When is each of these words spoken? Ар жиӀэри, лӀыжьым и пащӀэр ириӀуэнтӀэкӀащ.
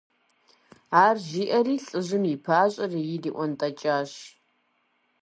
Ар 1.05 1.17
жиӀэри, 1.27 1.75
лӀыжьым 1.87 2.23
и 2.33 2.35
пащӀэр 2.45 2.91
ириӀуэнтӀэкӀащ. 3.01 4.11